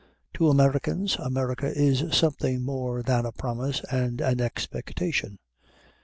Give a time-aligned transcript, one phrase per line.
[0.33, 5.37] To Americans America is something more than a promise and an expectation.